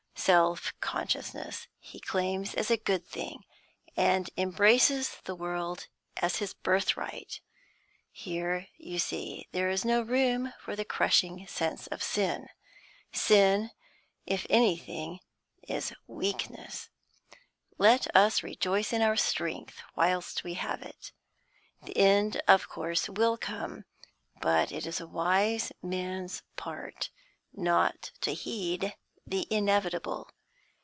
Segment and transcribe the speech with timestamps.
[0.15, 3.43] Self consciousness he claims as a good thing,
[3.97, 7.41] and embraces the world as his birthright.
[8.11, 12.49] Here, you see, there is no room for the crushing sense of sin.
[13.11, 13.71] Sin,
[14.27, 15.21] if anything,
[15.67, 16.89] is weakness.
[17.79, 21.11] Let us rejoice in our strength, whilst we have it.
[21.81, 23.85] The end of course will come,
[24.39, 27.09] but it is a wise man's part
[27.53, 28.95] not to heed
[29.27, 30.27] the inevitable.